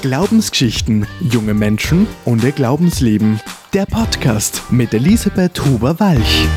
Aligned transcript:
Glaubensgeschichten, 0.00 1.06
junge 1.20 1.52
Menschen 1.52 2.06
und 2.24 2.42
ihr 2.42 2.52
Glaubensleben. 2.52 3.38
Der 3.74 3.84
Podcast 3.84 4.62
mit 4.70 4.94
Elisabeth 4.94 5.62
Huber-Walch. 5.62 6.48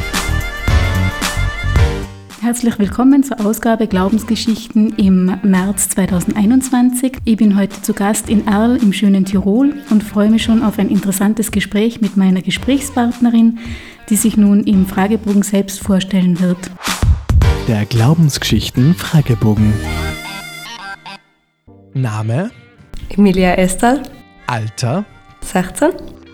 Herzlich 2.42 2.80
willkommen 2.80 3.22
zur 3.24 3.46
Ausgabe 3.46 3.88
Glaubensgeschichten 3.88 4.96
im 4.96 5.26
März 5.44 5.90
2021. 5.90 7.18
Ich 7.26 7.36
bin 7.36 7.58
heute 7.58 7.82
zu 7.82 7.94
Gast 7.94 8.30
in 8.30 8.48
Erl 8.48 8.78
im 8.78 8.94
schönen 8.94 9.26
Tirol 9.26 9.74
und 9.90 10.06
freue 10.06 10.30
mich 10.30 10.44
schon 10.44 10.64
auf 10.64 10.80
ein 10.80 10.88
interessantes 10.88 11.52
Gespräch 11.52 12.00
mit 12.00 12.16
meiner 12.16 12.42
Gesprächspartnerin, 12.42 13.60
die 14.10 14.16
sich 14.16 14.38
nun 14.38 14.64
im 14.64 14.86
Fragebogen 14.86 15.44
selbst 15.44 15.82
vorstellen 15.82 16.40
wird. 16.40 16.72
Der 17.68 17.86
Glaubensgeschichten 17.86 18.94
Fragebogen. 18.94 19.74
Name, 21.94 22.50
Emilia 23.10 23.54
Estal, 23.56 24.02
Alter, 24.48 25.06
16, 25.42 25.90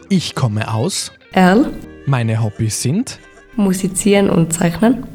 ich 0.09 0.35
komme 0.35 0.71
aus, 0.73 1.11
Erl, 1.33 1.71
meine 2.05 2.41
Hobbys 2.41 2.81
sind 2.81 3.19
Musizieren 3.55 4.29
und 4.29 4.53
Zeichnen, 4.53 5.05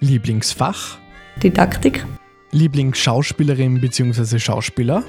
Lieblingsfach, 0.00 0.98
Didaktik, 1.42 2.06
Lieblingsschauspielerin 2.52 3.80
bzw. 3.80 4.38
Schauspieler. 4.38 5.04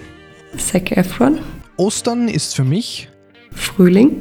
Zac 0.58 0.92
Efron, 0.92 1.40
Ostern 1.78 2.28
ist 2.28 2.56
für 2.56 2.66
mich. 2.66 3.10
Frühling. 3.54 4.18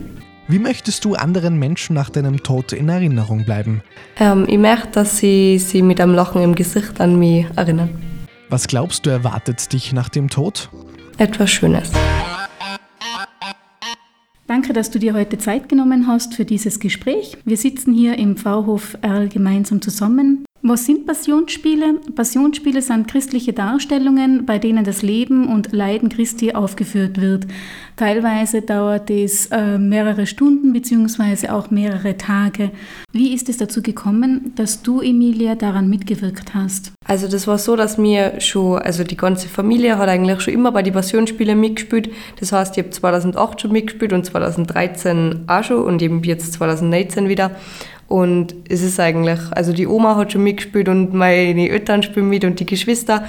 Wie 0.49 0.59
möchtest 0.59 1.05
du 1.05 1.15
anderen 1.15 1.59
Menschen 1.59 1.95
nach 1.95 2.11
deinem 2.11 2.43
Tod 2.43 2.73
in 2.73 2.89
Erinnerung 2.89 3.45
bleiben? 3.45 3.83
Ähm, 4.19 4.47
ich 4.49 4.59
merke, 4.59 4.89
dass 4.89 5.19
sie 5.19 5.59
sich 5.59 5.83
mit 5.83 6.01
einem 6.01 6.15
Lachen 6.15 6.43
im 6.43 6.55
Gesicht 6.55 7.01
an 7.01 7.19
mich 7.19 7.47
erinnern. 7.57 7.91
Was 8.49 8.67
glaubst 8.67 9.07
du 9.07 9.11
erwartet 9.11 9.73
dich 9.73 9.93
nach 9.93 10.09
dem 10.09 10.29
Tod? 10.29 10.71
Etwas 11.21 11.51
Schönes. 11.51 11.93
Danke, 14.47 14.73
dass 14.73 14.91
du 14.91 14.99
dir 14.99 15.13
heute 15.13 15.37
Zeit 15.37 15.69
genommen 15.69 16.07
hast 16.07 16.33
für 16.33 16.47
dieses 16.47 16.81
Gespräch. 16.81 17.37
Wir 17.45 17.59
sitzen 17.59 17.93
hier 17.93 18.19
im 18.19 18.39
Pfarrhof 18.39 18.97
Erl 19.03 19.29
gemeinsam 19.29 19.83
zusammen. 19.83 20.47
Was 20.63 20.85
sind 20.85 21.07
Passionsspiele? 21.07 22.01
Passionsspiele 22.15 22.83
sind 22.83 23.09
christliche 23.09 23.55
Darstellungen, 23.55 24.45
bei 24.45 24.59
denen 24.59 24.85
das 24.85 25.01
Leben 25.01 25.49
und 25.49 25.73
Leiden 25.73 26.11
Christi 26.11 26.53
aufgeführt 26.53 27.19
wird. 27.19 27.47
Teilweise 27.97 28.61
dauert 28.61 29.09
es 29.09 29.47
äh, 29.47 29.79
mehrere 29.79 30.27
Stunden 30.27 30.75
bzw. 30.75 31.49
auch 31.49 31.71
mehrere 31.71 32.19
Tage. 32.19 32.73
Wie 33.11 33.33
ist 33.33 33.49
es 33.49 33.57
dazu 33.57 33.81
gekommen, 33.81 34.53
dass 34.55 34.83
du, 34.83 35.01
Emilia, 35.01 35.55
daran 35.55 35.89
mitgewirkt 35.89 36.53
hast? 36.53 36.93
Also 37.07 37.27
das 37.27 37.47
war 37.47 37.57
so, 37.57 37.75
dass 37.75 37.97
mir 37.97 38.39
schon, 38.43 38.81
also 38.81 39.03
die 39.03 39.17
ganze 39.17 39.49
Familie 39.49 39.97
hat 39.97 40.11
eigentlich 40.11 40.43
schon 40.43 40.53
immer 40.53 40.73
bei 40.73 40.83
den 40.83 40.93
Passionsspielen 40.93 41.59
mitgespielt. 41.59 42.11
Das 42.39 42.53
heißt, 42.53 42.77
ich 42.77 42.85
habe 42.85 42.91
2008 42.91 43.63
schon 43.63 43.73
mitgespielt 43.73 44.13
und 44.13 44.27
2013 44.27 45.45
auch 45.47 45.65
schon 45.65 45.83
und 45.83 46.03
eben 46.03 46.23
jetzt 46.23 46.53
2019 46.53 47.31
wieder. 47.31 47.53
Und 48.11 48.57
es 48.69 48.83
ist 48.83 48.99
eigentlich, 48.99 49.39
also 49.53 49.73
die 49.73 49.87
Oma 49.87 50.17
hat 50.17 50.33
schon 50.33 50.43
mitgespielt 50.43 50.89
und 50.89 51.15
meine 51.15 51.69
Eltern 51.69 52.03
spielen 52.03 52.29
mit 52.29 52.45
und 52.45 52.59
die 52.59 52.67
Geschwister. 52.67 53.23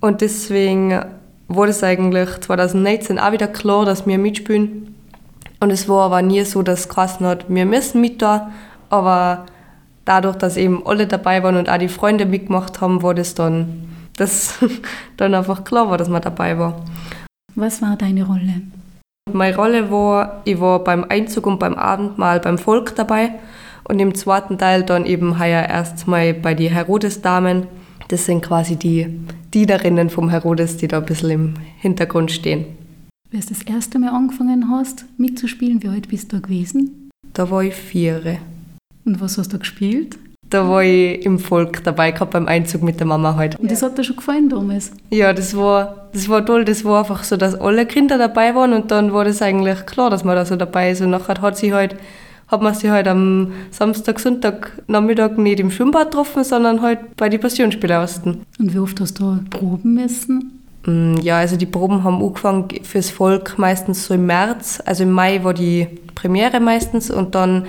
Und 0.00 0.22
deswegen 0.22 1.00
war 1.46 1.68
das 1.68 1.84
eigentlich 1.84 2.28
2019 2.40 3.20
auch 3.20 3.30
wieder 3.30 3.46
klar, 3.46 3.84
dass 3.84 4.08
wir 4.08 4.18
mitspielen. 4.18 4.92
Und 5.60 5.70
es 5.70 5.88
war 5.88 6.06
aber 6.06 6.20
nie 6.22 6.42
so, 6.42 6.62
dass 6.62 6.80
es 6.80 6.88
geheißen 6.88 7.24
hat, 7.24 7.46
wir 7.48 7.64
müssen 7.64 8.00
mit 8.00 8.20
da. 8.20 8.50
Aber 8.90 9.46
dadurch, 10.04 10.34
dass 10.34 10.56
eben 10.56 10.84
alle 10.84 11.06
dabei 11.06 11.44
waren 11.44 11.54
und 11.54 11.70
auch 11.70 11.78
die 11.78 11.86
Freunde 11.86 12.26
mitgemacht 12.26 12.80
haben, 12.80 13.04
war 13.04 13.14
das 13.14 13.36
dann, 13.36 13.88
dass 14.16 14.58
dann 15.16 15.32
einfach 15.32 15.62
klar 15.62 15.90
war, 15.90 15.96
dass 15.96 16.08
man 16.08 16.22
dabei 16.22 16.58
war. 16.58 16.84
Was 17.54 17.80
war 17.82 17.94
deine 17.94 18.24
Rolle? 18.24 18.62
Meine 19.32 19.54
Rolle 19.54 19.92
war, 19.92 20.42
ich 20.44 20.58
war 20.58 20.82
beim 20.82 21.04
Einzug 21.04 21.46
und 21.46 21.60
beim 21.60 21.74
Abendmahl 21.74 22.40
beim 22.40 22.58
Volk 22.58 22.96
dabei 22.96 23.34
und 23.88 23.98
im 23.98 24.14
zweiten 24.14 24.58
Teil 24.58 24.82
dann 24.82 25.06
eben 25.06 25.38
heuer 25.38 25.64
erstmal 25.64 26.34
bei 26.34 26.54
den 26.54 26.72
Herodes-Damen. 26.72 27.66
Das 28.08 28.26
sind 28.26 28.42
quasi 28.42 28.76
die 28.76 29.06
Dienerinnen 29.52 30.10
vom 30.10 30.28
Herodes, 30.28 30.76
die 30.76 30.88
da 30.88 30.98
ein 30.98 31.06
bisschen 31.06 31.30
im 31.30 31.54
Hintergrund 31.78 32.30
stehen. 32.30 32.66
Als 33.34 33.46
du 33.46 33.54
das 33.54 33.62
erste 33.62 33.98
Mal 33.98 34.10
angefangen 34.10 34.70
hast, 34.70 35.04
mitzuspielen, 35.18 35.82
wie 35.82 35.88
alt 35.88 36.08
bist 36.08 36.32
du 36.32 36.40
gewesen? 36.40 37.10
Da 37.34 37.50
war 37.50 37.62
ich 37.62 37.74
vier. 37.74 38.38
Und 39.04 39.20
was 39.20 39.36
hast 39.36 39.52
du 39.52 39.58
gespielt? 39.58 40.18
Da 40.50 40.66
war 40.66 40.82
ich 40.82 41.24
im 41.26 41.38
Volk 41.38 41.84
dabei, 41.84 42.10
gerade 42.10 42.30
beim 42.30 42.46
Einzug 42.46 42.82
mit 42.82 43.00
der 43.00 43.06
Mama 43.06 43.36
heute. 43.36 43.58
Und 43.58 43.70
das 43.70 43.82
hat 43.82 43.98
dir 43.98 44.04
schon 44.04 44.16
gefallen 44.16 44.48
damals? 44.48 44.92
Ja, 45.10 45.34
das 45.34 45.54
war, 45.54 46.08
das 46.14 46.28
war 46.30 46.44
toll. 46.44 46.64
Das 46.64 46.86
war 46.86 47.00
einfach 47.00 47.22
so, 47.22 47.36
dass 47.36 47.54
alle 47.54 47.84
Kinder 47.84 48.16
dabei 48.16 48.54
waren 48.54 48.72
und 48.72 48.90
dann 48.90 49.12
war 49.12 49.26
das 49.26 49.42
eigentlich 49.42 49.84
klar, 49.84 50.08
dass 50.08 50.24
man 50.24 50.36
da 50.36 50.46
so 50.46 50.56
dabei 50.56 50.90
ist. 50.90 51.02
Und 51.02 51.10
nachher 51.10 51.42
hat 51.42 51.58
sie 51.58 51.74
halt 51.74 51.96
hat 52.48 52.62
man 52.62 52.74
sich 52.74 52.90
halt 52.90 53.06
am 53.06 53.52
Samstag, 53.70 54.18
Sonntag, 54.18 54.72
Nachmittag 54.86 55.38
nicht 55.38 55.60
im 55.60 55.70
Schwimmbad 55.70 56.10
getroffen, 56.10 56.44
sondern 56.44 56.82
halt 56.82 57.16
bei 57.16 57.28
den 57.28 57.40
Passionsspielen 57.40 57.96
außen. 57.96 58.40
Und 58.58 58.74
wie 58.74 58.78
oft 58.78 59.00
hast 59.00 59.20
du 59.20 59.38
proben 59.50 59.94
müssen? 59.94 60.58
Ja, 61.20 61.38
also 61.38 61.56
die 61.56 61.66
Proben 61.66 62.04
haben 62.04 62.22
angefangen 62.22 62.68
fürs 62.82 63.10
Volk 63.10 63.58
meistens 63.58 64.06
so 64.06 64.14
im 64.14 64.24
März. 64.24 64.82
Also 64.86 65.02
im 65.02 65.10
Mai 65.10 65.44
war 65.44 65.52
die 65.52 65.86
Premiere 66.14 66.60
meistens 66.60 67.10
und 67.10 67.34
dann 67.34 67.66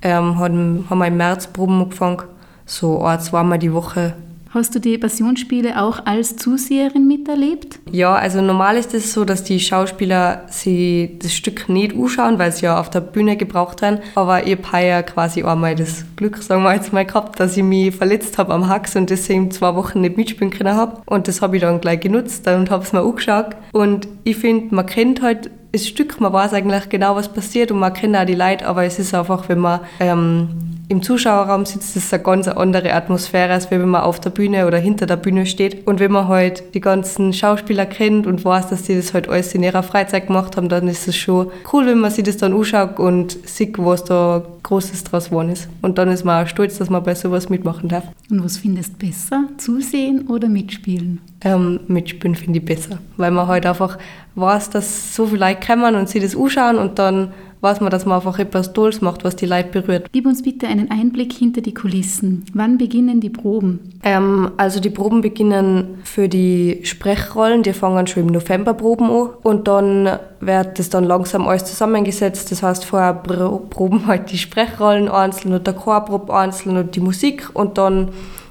ähm, 0.00 0.38
haben, 0.38 0.86
haben 0.88 0.98
wir 0.98 1.06
im 1.08 1.16
März 1.18 1.48
Proben 1.48 1.82
angefangen. 1.82 2.22
So 2.64 3.02
ein, 3.04 3.20
zweimal 3.20 3.58
die 3.58 3.72
Woche 3.74 4.14
Hast 4.54 4.74
du 4.74 4.80
die 4.80 4.98
Passionsspiele 4.98 5.80
auch 5.80 6.04
als 6.04 6.36
Zuseherin 6.36 7.08
miterlebt? 7.08 7.78
Ja, 7.90 8.14
also 8.14 8.42
normal 8.42 8.76
ist 8.76 8.92
es 8.92 9.14
so, 9.14 9.24
dass 9.24 9.44
die 9.44 9.58
Schauspieler 9.58 10.42
sie 10.50 11.16
das 11.22 11.32
Stück 11.32 11.70
nicht 11.70 11.96
anschauen, 11.96 12.38
weil 12.38 12.52
sie 12.52 12.66
ja 12.66 12.78
auf 12.78 12.90
der 12.90 13.00
Bühne 13.00 13.38
gebraucht 13.38 13.80
werden. 13.80 14.00
Aber 14.14 14.46
ich 14.46 14.58
habe 14.58 14.72
heuer 14.72 15.02
quasi 15.04 15.42
einmal 15.42 15.74
das 15.74 16.04
Glück, 16.16 16.36
sagen 16.42 16.64
wir 16.64 16.74
jetzt 16.74 16.92
mal, 16.92 17.06
gehabt, 17.06 17.40
dass 17.40 17.56
ich 17.56 17.62
mich 17.62 17.96
verletzt 17.96 18.36
habe 18.36 18.52
am 18.52 18.68
Hax 18.68 18.94
und 18.94 19.08
deswegen 19.08 19.50
zwei 19.50 19.74
Wochen 19.74 20.02
nicht 20.02 20.18
mitspielen 20.18 20.52
können 20.52 20.74
habe. 20.74 21.00
Und 21.06 21.28
das 21.28 21.40
habe 21.40 21.56
ich 21.56 21.62
dann 21.62 21.80
gleich 21.80 22.00
genutzt 22.00 22.46
und 22.46 22.68
habe 22.68 22.84
es 22.84 22.92
mir 22.92 23.00
angeschaut. 23.00 23.56
Und 23.72 24.06
ich 24.24 24.36
finde, 24.36 24.74
man 24.74 24.84
kennt 24.84 25.22
halt 25.22 25.50
das 25.72 25.88
Stück, 25.88 26.20
man 26.20 26.30
weiß 26.30 26.52
eigentlich 26.52 26.90
genau, 26.90 27.16
was 27.16 27.32
passiert 27.32 27.72
und 27.72 27.78
man 27.78 27.94
kennt 27.94 28.14
auch 28.14 28.26
die 28.26 28.34
Leute, 28.34 28.66
aber 28.66 28.84
es 28.84 28.98
ist 28.98 29.14
einfach, 29.14 29.48
wenn 29.48 29.60
man 29.60 29.80
ähm, 29.98 30.48
im 30.92 31.02
Zuschauerraum 31.02 31.64
sitzt, 31.64 31.96
ist 31.96 32.12
eine 32.12 32.22
ganz 32.22 32.46
andere 32.46 32.92
Atmosphäre, 32.92 33.54
als 33.54 33.70
wenn 33.70 33.88
man 33.88 34.02
auf 34.02 34.20
der 34.20 34.28
Bühne 34.28 34.66
oder 34.66 34.76
hinter 34.76 35.06
der 35.06 35.16
Bühne 35.16 35.46
steht. 35.46 35.86
Und 35.86 36.00
wenn 36.00 36.12
man 36.12 36.28
halt 36.28 36.74
die 36.74 36.82
ganzen 36.82 37.32
Schauspieler 37.32 37.86
kennt 37.86 38.26
und 38.26 38.44
weiß, 38.44 38.68
dass 38.68 38.84
sie 38.84 38.94
das 38.94 39.14
halt 39.14 39.26
alles 39.28 39.54
in 39.54 39.62
ihrer 39.62 39.82
Freizeit 39.82 40.26
gemacht 40.26 40.56
haben, 40.56 40.68
dann 40.68 40.86
ist 40.88 41.08
es 41.08 41.16
schon 41.16 41.50
cool, 41.72 41.86
wenn 41.86 41.98
man 41.98 42.10
sich 42.10 42.24
das 42.24 42.36
dann 42.36 42.52
anschaut 42.52 42.98
und 42.98 43.38
sieht, 43.48 43.78
was 43.78 44.04
da 44.04 44.42
Großes 44.62 45.04
draus 45.04 45.30
geworden 45.30 45.48
ist. 45.48 45.68
Und 45.80 45.96
dann 45.96 46.10
ist 46.10 46.24
man 46.24 46.44
auch 46.44 46.48
stolz, 46.48 46.76
dass 46.76 46.90
man 46.90 47.02
bei 47.02 47.14
sowas 47.14 47.48
mitmachen 47.48 47.88
darf. 47.88 48.04
Und 48.30 48.44
was 48.44 48.58
findest 48.58 48.92
du 48.92 49.06
besser, 49.06 49.44
zusehen 49.56 50.28
oder 50.28 50.48
mitspielen? 50.48 51.22
Ähm, 51.40 51.80
mitspielen 51.88 52.36
finde 52.36 52.58
ich 52.58 52.64
besser, 52.64 52.98
weil 53.16 53.30
man 53.30 53.46
halt 53.46 53.64
einfach 53.64 53.98
weiß, 54.34 54.70
dass 54.70 55.16
so 55.16 55.26
viele 55.26 55.46
Leute 55.46 55.66
kommen 55.66 55.94
und 55.94 56.08
sich 56.08 56.22
das 56.22 56.36
anschauen 56.36 56.76
und 56.76 56.98
dann 56.98 57.32
weiß 57.62 57.80
man, 57.80 57.90
dass 57.90 58.04
man 58.04 58.16
einfach 58.16 58.38
etwas 58.38 58.72
Tolles 58.72 59.00
macht, 59.00 59.24
was 59.24 59.36
die 59.36 59.46
Leute 59.46 59.80
berührt. 59.80 60.08
Gib 60.12 60.26
uns 60.26 60.42
bitte 60.42 60.66
einen 60.66 60.90
Einblick 60.90 61.32
hinter 61.32 61.60
die 61.60 61.72
Kulissen. 61.72 62.44
Wann 62.52 62.76
beginnen 62.76 63.20
die 63.20 63.30
Proben? 63.30 63.78
Ähm, 64.02 64.50
also 64.56 64.80
die 64.80 64.90
Proben 64.90 65.20
beginnen 65.20 65.98
für 66.02 66.28
die 66.28 66.80
Sprechrollen, 66.82 67.62
die 67.62 67.72
fangen 67.72 68.06
schon 68.08 68.24
im 68.24 68.32
November 68.32 68.74
Proben 68.74 69.10
an 69.10 69.28
und 69.42 69.68
dann 69.68 70.18
wird 70.40 70.80
das 70.80 70.90
dann 70.90 71.04
langsam 71.04 71.46
alles 71.46 71.64
zusammengesetzt. 71.64 72.50
Das 72.50 72.64
heißt, 72.64 72.84
vorher 72.84 73.14
proben 73.14 74.08
halt 74.08 74.32
die 74.32 74.38
Sprechrollen 74.38 75.08
einzeln 75.08 75.54
und 75.54 75.66
der 75.66 75.74
Chorprob 75.74 76.30
einzeln 76.30 76.76
und 76.76 76.96
die 76.96 77.00
Musik 77.00 77.48
und 77.54 77.78
dann 77.78 78.08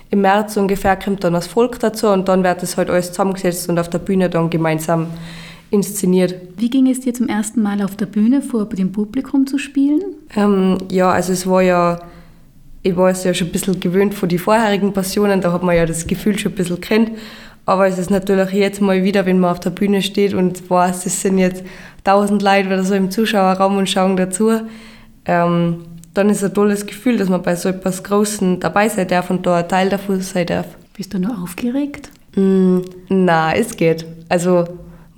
im 0.10 0.22
März 0.22 0.56
ungefähr 0.58 0.98
kommt 0.98 1.24
dann 1.24 1.34
das 1.34 1.48
Volk 1.48 1.80
dazu 1.80 2.08
und 2.08 2.28
dann 2.28 2.44
wird 2.44 2.62
das 2.62 2.78
halt 2.78 2.90
alles 2.90 3.08
zusammengesetzt 3.08 3.70
und 3.70 3.78
auf 3.78 3.90
der 3.90 4.00
Bühne 4.00 4.30
dann 4.30 4.50
gemeinsam 4.50 5.08
inszeniert. 5.72 6.36
Wie 6.58 6.70
ging 6.70 6.88
es 6.90 7.00
dir 7.00 7.14
zum 7.14 7.28
ersten 7.28 7.62
Mal 7.62 7.82
auf 7.82 7.96
der 7.96 8.06
Bühne 8.06 8.42
vor 8.42 8.66
dem 8.66 8.92
Publikum 8.92 9.48
zu 9.48 9.58
spielen? 9.58 10.02
Ähm, 10.36 10.78
ja, 10.92 11.12
also 11.12 11.34
es 11.34 11.48
war 11.48 11.62
ja, 11.62 12.00
ich 12.84 12.96
war 12.96 13.10
es 13.10 13.24
ja 13.24 13.34
schon 13.34 13.48
ein 13.48 13.52
bisschen 13.52 13.80
gewöhnt 13.80 14.14
von 14.14 14.30
den 14.30 14.40
vorherigen 14.40 14.94
Passionen, 14.94 15.42
da 15.42 15.52
hat 15.52 15.64
man 15.64 15.76
ja 15.76 15.86
das 15.86 16.06
Gefühl 16.06 16.38
schon 16.38 16.52
ein 16.52 16.56
bisschen 16.56 16.82
kennt. 16.82 17.12
Aber 17.66 17.88
es 17.88 17.98
ist 17.98 18.10
natürlich 18.10 18.52
jetzt 18.52 18.82
mal 18.82 19.04
wieder, 19.04 19.26
wenn 19.26 19.40
man 19.40 19.52
auf 19.52 19.60
der 19.60 19.70
Bühne 19.70 20.02
steht 20.02 20.34
und 20.34 20.70
weiß, 20.70 21.06
es 21.06 21.22
sind 21.22 21.38
jetzt 21.38 21.64
tausend 22.04 22.42
Leute 22.42 22.68
oder 22.68 22.84
so 22.84 22.94
im 22.96 23.12
Zuschauerraum 23.12 23.78
und 23.78 23.90
schauen 23.90 24.18
dazu. 24.18 24.52
Ähm, 25.26 25.78
dann 26.14 26.30
ist 26.30 26.38
es 26.38 26.50
ein 26.50 26.54
tolles 26.54 26.86
Gefühl, 26.86 27.18
dass 27.18 27.30
man 27.30 27.42
bei 27.42 27.56
so 27.56 27.70
etwas 27.70 28.04
Großen 28.04 28.60
dabei 28.60 28.90
sein 28.90 29.08
darf 29.08 29.30
und 29.30 29.46
da 29.46 29.58
ein 29.58 29.70
Teil 29.70 29.90
davon 29.90 30.20
sein 30.20 30.48
darf. 30.48 30.66
Bist 30.98 31.14
du 31.14 31.20
nur 31.20 31.42
aufgeregt? 31.42 32.10
Mm, 32.36 32.80
na, 33.08 33.54
es 33.54 33.78
geht. 33.78 34.06
Also 34.28 34.66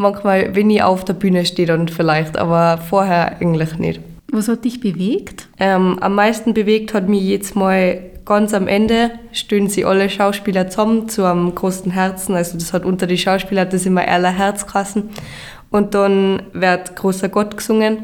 manchmal, 0.04 0.56
wenn 0.56 0.70
ich 0.70 0.84
auf 0.84 1.04
der 1.04 1.14
Bühne 1.14 1.46
stehe, 1.46 1.68
dann 1.68 1.88
vielleicht, 1.88 2.38
aber 2.38 2.78
vorher 2.78 3.42
eigentlich 3.42 3.78
nicht. 3.80 4.00
Was 4.32 4.48
hat 4.48 4.66
dich 4.66 4.80
bewegt? 4.80 5.48
Ähm, 5.60 5.98
am 6.00 6.16
meisten 6.16 6.54
bewegt 6.54 6.94
hat 6.94 7.10
mich 7.10 7.24
jetzt 7.24 7.56
mal 7.56 8.00
ganz 8.26 8.54
am 8.54 8.68
Ende, 8.68 9.12
stehen 9.32 9.68
sie 9.68 9.86
alle 9.86 10.10
Schauspieler 10.10 10.70
zusammen 10.70 11.10
zu 11.10 11.26
einem 11.26 11.54
großen 11.54 11.92
Herzen. 11.92 12.36
Also 12.36 12.58
das 12.58 12.74
hat 12.74 12.86
unter 12.86 13.08
die 13.08 13.18
Schauspieler 13.18 13.66
das 13.66 13.86
immer 13.86 14.04
Erler 14.04 14.32
Herzkassen. 14.32 15.10
und 15.72 15.96
dann 15.96 16.44
wird 16.54 16.96
Großer 16.96 17.30
Gott 17.30 17.58
gesungen. 17.58 18.00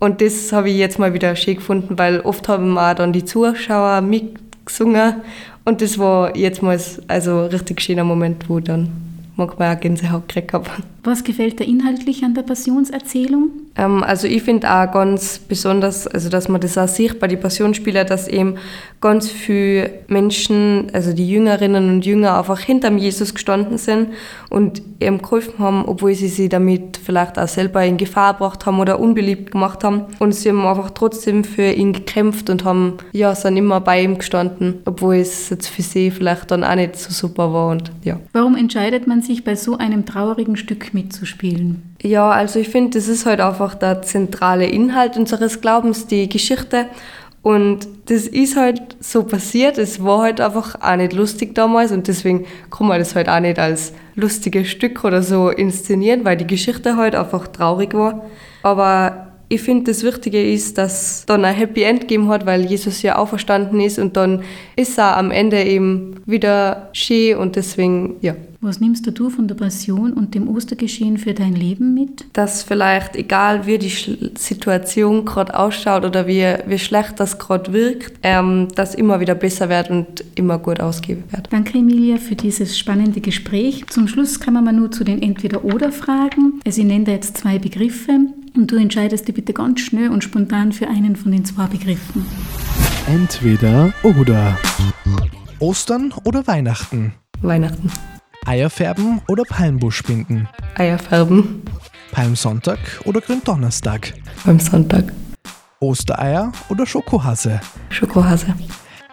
Und 0.00 0.20
das 0.20 0.52
habe 0.52 0.70
ich 0.70 0.76
jetzt 0.76 0.98
mal 0.98 1.14
wieder 1.14 1.36
schön 1.36 1.56
gefunden, 1.56 1.98
weil 1.98 2.20
oft 2.20 2.48
haben 2.48 2.76
auch 2.76 2.94
dann 2.94 3.12
die 3.12 3.24
Zuschauer 3.24 4.00
mitgesungen 4.00 5.16
und 5.64 5.82
das 5.82 5.98
war 5.98 6.36
jetzt 6.36 6.62
mal 6.62 6.78
also 7.08 7.42
ein 7.42 7.46
richtig 7.46 7.80
schöner 7.80 8.04
Moment, 8.04 8.48
wo 8.48 8.60
dann 8.60 8.88
manchmal 9.36 9.76
auch 9.76 9.80
Gänsehaut 9.80 10.28
gekriegt 10.28 10.52
habe. 10.52 10.68
Was 11.02 11.24
gefällt 11.24 11.60
dir 11.60 11.64
inhaltlich 11.64 12.24
an 12.24 12.34
der 12.34 12.42
Passionserzählung? 12.42 13.50
Ähm, 13.76 14.02
also 14.02 14.26
ich 14.26 14.42
finde 14.42 14.70
auch 14.70 14.90
ganz 14.92 15.38
besonders, 15.38 16.06
also 16.06 16.28
dass 16.28 16.48
man 16.48 16.60
das 16.60 16.76
auch 16.76 16.88
sieht 16.88 17.18
bei 17.18 17.26
den 17.26 17.40
Passionsspielern, 17.40 18.06
dass 18.06 18.28
eben 18.28 18.56
ganz 19.00 19.30
viele 19.30 19.90
Menschen, 20.08 20.88
also 20.92 21.12
die 21.12 21.28
Jüngerinnen 21.28 21.88
und 21.88 22.04
Jünger 22.04 22.38
einfach 22.38 22.60
hinterm 22.60 22.98
Jesus 22.98 23.32
gestanden 23.32 23.78
sind 23.78 24.08
und 24.50 24.82
ihm 25.00 25.22
geholfen 25.22 25.58
haben, 25.58 25.84
obwohl 25.86 26.14
sie 26.14 26.28
sich 26.28 26.50
damit 26.50 26.98
vielleicht 26.98 27.38
auch 27.38 27.48
selber 27.48 27.82
in 27.84 27.96
Gefahr 27.96 28.34
gebracht 28.34 28.66
haben 28.66 28.78
oder 28.78 29.00
unbeliebt 29.00 29.52
gemacht 29.52 29.84
haben. 29.84 30.04
Und 30.18 30.34
sie 30.34 30.50
haben 30.50 30.66
einfach 30.66 30.90
trotzdem 30.90 31.44
für 31.44 31.70
ihn 31.70 31.94
gekämpft 31.94 32.50
und 32.50 32.64
haben, 32.64 32.98
ja, 33.12 33.34
sind 33.34 33.56
immer 33.56 33.80
bei 33.80 34.02
ihm 34.02 34.18
gestanden, 34.18 34.80
obwohl 34.84 35.16
es 35.16 35.48
jetzt 35.48 35.68
für 35.68 35.82
sie 35.82 36.10
vielleicht 36.10 36.50
dann 36.50 36.64
auch 36.64 36.74
nicht 36.74 36.96
so 36.96 37.10
super 37.10 37.52
war 37.54 37.70
und 37.70 37.90
ja. 38.04 38.20
Warum 38.32 38.56
entscheidet 38.56 39.06
man 39.06 39.22
sich 39.22 39.44
bei 39.44 39.54
so 39.54 39.78
einem 39.78 40.04
traurigen 40.04 40.56
Stück 40.56 40.89
mitzuspielen? 40.94 41.94
Ja, 42.02 42.30
also 42.30 42.58
ich 42.58 42.68
finde, 42.68 42.98
das 42.98 43.08
ist 43.08 43.26
halt 43.26 43.40
einfach 43.40 43.74
der 43.74 44.02
zentrale 44.02 44.66
Inhalt 44.66 45.16
unseres 45.16 45.60
Glaubens, 45.60 46.06
die 46.06 46.28
Geschichte. 46.28 46.86
Und 47.42 47.88
das 48.06 48.26
ist 48.26 48.56
halt 48.56 48.96
so 49.00 49.22
passiert. 49.24 49.78
Es 49.78 50.02
war 50.04 50.22
halt 50.22 50.40
einfach 50.40 50.76
auch 50.80 50.96
nicht 50.96 51.14
lustig 51.14 51.54
damals 51.54 51.90
und 51.90 52.06
deswegen 52.06 52.44
kann 52.70 52.86
man 52.86 52.98
das 52.98 53.14
halt 53.14 53.28
auch 53.28 53.40
nicht 53.40 53.58
als 53.58 53.94
lustiges 54.14 54.68
Stück 54.68 55.04
oder 55.04 55.22
so 55.22 55.48
inszenieren, 55.48 56.24
weil 56.24 56.36
die 56.36 56.46
Geschichte 56.46 56.96
halt 56.96 57.14
einfach 57.14 57.48
traurig 57.48 57.94
war. 57.94 58.26
Aber 58.62 59.29
ich 59.52 59.62
finde, 59.62 59.90
das 59.90 60.04
Wichtige 60.04 60.52
ist, 60.52 60.78
dass 60.78 61.26
dann 61.26 61.44
ein 61.44 61.54
Happy 61.54 61.82
End 61.82 62.02
gegeben 62.02 62.28
hat, 62.28 62.46
weil 62.46 62.64
Jesus 62.66 63.02
ja 63.02 63.16
auferstanden 63.16 63.80
ist 63.80 63.98
und 63.98 64.16
dann 64.16 64.42
ist 64.76 64.96
er 64.96 65.16
am 65.16 65.32
Ende 65.32 65.62
eben 65.64 66.20
wieder 66.24 66.88
schön 66.92 67.36
und 67.36 67.56
deswegen, 67.56 68.14
ja. 68.20 68.36
Was 68.62 68.78
nimmst 68.78 69.06
du 69.18 69.30
von 69.30 69.48
der 69.48 69.54
Passion 69.54 70.12
und 70.12 70.34
dem 70.34 70.46
Ostergeschehen 70.46 71.16
für 71.16 71.32
dein 71.32 71.54
Leben 71.54 71.94
mit? 71.94 72.26
Dass 72.34 72.62
vielleicht, 72.62 73.16
egal 73.16 73.66
wie 73.66 73.78
die 73.78 73.88
Situation 74.36 75.24
gerade 75.24 75.58
ausschaut 75.58 76.04
oder 76.04 76.26
wie, 76.26 76.44
wie 76.66 76.78
schlecht 76.78 77.18
das 77.18 77.38
gerade 77.38 77.72
wirkt, 77.72 78.18
ähm, 78.22 78.68
dass 78.74 78.94
immer 78.94 79.18
wieder 79.18 79.34
besser 79.34 79.70
wird 79.70 79.90
und 79.90 80.24
immer 80.34 80.58
gut 80.58 80.78
ausgeben 80.78 81.24
wird. 81.30 81.48
Danke, 81.50 81.78
Emilia, 81.78 82.18
für 82.18 82.36
dieses 82.36 82.78
spannende 82.78 83.22
Gespräch. 83.22 83.86
Zum 83.88 84.06
Schluss 84.06 84.38
kann 84.38 84.54
man 84.54 84.64
mal 84.64 84.72
nur 84.74 84.92
zu 84.92 85.04
den 85.04 85.22
Entweder-Oder-Fragen. 85.22 86.60
Also 86.64 86.82
ich 86.82 86.86
nenne 86.86 87.04
da 87.04 87.12
jetzt 87.12 87.38
zwei 87.38 87.58
Begriffe. 87.58 88.26
Und 88.54 88.70
du 88.70 88.76
entscheidest 88.76 89.28
dich 89.28 89.34
bitte 89.34 89.52
ganz 89.52 89.80
schnell 89.80 90.10
und 90.10 90.24
spontan 90.24 90.72
für 90.72 90.88
einen 90.88 91.16
von 91.16 91.32
den 91.32 91.44
zwei 91.44 91.66
Begriffen. 91.66 92.26
Entweder 93.06 93.92
oder. 94.02 94.56
Ostern 95.58 96.12
oder 96.24 96.46
Weihnachten? 96.46 97.14
Weihnachten. 97.42 97.90
Eierfärben 98.46 99.20
oder 99.28 99.44
Palmbusch 99.44 100.02
binden? 100.02 100.48
Eierfärben. 100.74 101.62
Palmsonntag 102.12 102.78
oder 103.04 103.20
Gründonnerstag? 103.20 104.14
Palmsonntag. 104.42 105.12
Ostereier 105.78 106.52
oder 106.68 106.86
Schokohase? 106.86 107.60
Schokohase. 107.90 108.54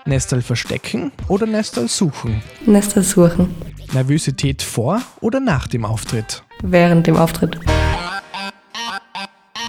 Nestel 0.06 0.42
verstecken 0.42 1.12
oder 1.28 1.46
Nestel 1.46 1.88
suchen? 1.88 2.42
Nestel 2.66 3.04
suchen. 3.04 3.54
Nervosität 3.94 4.62
vor 4.62 5.02
oder 5.22 5.40
nach 5.40 5.68
dem 5.68 5.86
Auftritt? 5.86 6.44
Während 6.64 7.08
dem 7.08 7.18
Auftritt. 7.18 7.60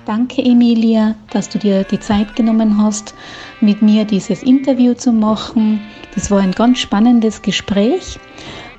Danke, 0.09 0.43
Emilia, 0.43 1.15
dass 1.29 1.51
du 1.51 1.59
dir 1.59 1.85
die 1.85 2.01
Zeit 2.01 2.35
genommen 2.35 2.83
hast, 2.83 3.15
mit 3.61 3.83
mir 3.83 4.07
dieses 4.07 4.43
Interview 4.43 4.95
zu 4.95 5.13
machen. 5.13 5.83
Das 6.15 6.31
war 6.31 6.41
ein 6.41 6.53
ganz 6.53 6.79
spannendes 6.79 7.43
Gespräch. 7.43 8.19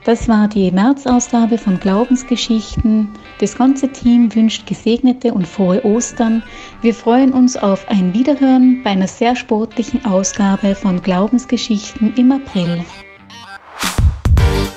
Das 0.06 0.28
war 0.28 0.48
die 0.48 0.72
März-Ausgabe 0.72 1.60
von 1.60 1.80
Glaubensgeschichten. 1.80 3.10
Das 3.40 3.56
ganze 3.56 3.90
Team 3.90 4.34
wünscht 4.34 4.66
gesegnete 4.66 5.32
und 5.32 5.48
frohe 5.48 5.86
Ostern. 5.86 6.42
Wir 6.82 6.96
freuen 6.96 7.32
uns 7.32 7.56
auf 7.56 7.88
ein 7.90 8.12
Wiederhören 8.16 8.82
bei 8.84 8.90
einer 8.90 9.08
sehr 9.08 9.36
sportlichen 9.36 10.04
Ausgabe 10.06 10.74
von 10.74 11.00
Glaubensgeschichten 11.00 12.12
im 12.16 12.32
April. 12.32 12.84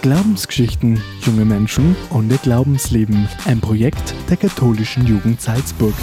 Glaubensgeschichten, 0.02 1.00
junge 1.24 1.44
Menschen 1.44 1.94
ihr 2.28 2.38
Glaubensleben. 2.38 3.28
Ein 3.44 3.60
Projekt 3.60 4.14
der 4.28 4.36
katholischen 4.36 5.06
Jugend 5.06 5.40
Salzburg. 5.40 5.94